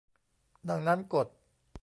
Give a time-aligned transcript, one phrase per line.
[0.69, 1.27] ดังนั้นกฎ